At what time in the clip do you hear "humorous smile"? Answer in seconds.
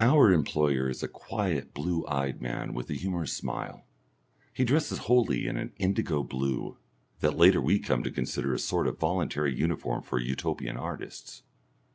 2.94-3.84